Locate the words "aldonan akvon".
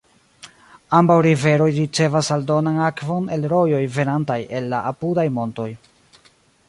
2.37-3.29